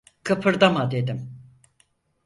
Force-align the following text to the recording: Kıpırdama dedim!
Kıpırdama 0.23 0.91
dedim! 0.91 1.37